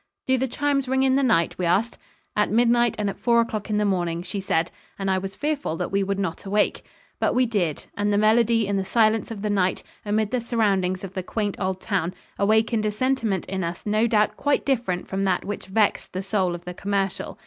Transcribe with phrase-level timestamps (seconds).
[0.25, 1.99] "Do the chimes ring in the night?" we asked.
[2.35, 5.75] "At midnight and at four o'clock in the morning," she said, and I was fearful
[5.77, 6.83] that we would not awake.
[7.19, 11.03] But we did, and the melody in the silence of the night, amid the surroundings
[11.03, 15.23] of the quaint old town, awakened a sentiment in us no doubt quite different from
[15.25, 17.37] that which vexed the soul of the commercial.